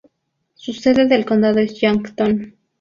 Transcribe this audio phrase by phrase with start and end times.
[0.55, 2.55] Su sede del condado es Yankton.